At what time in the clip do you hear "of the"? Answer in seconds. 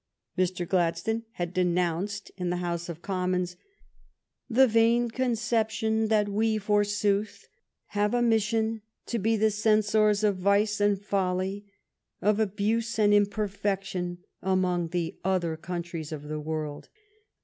16.11-16.39